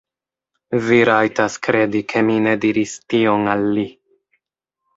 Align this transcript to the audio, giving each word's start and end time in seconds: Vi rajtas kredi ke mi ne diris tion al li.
Vi 0.85 0.97
rajtas 1.09 1.57
kredi 1.67 2.01
ke 2.15 2.25
mi 2.31 2.39
ne 2.47 2.55
diris 2.65 2.97
tion 3.15 3.47
al 3.55 3.65
li. 3.79 3.87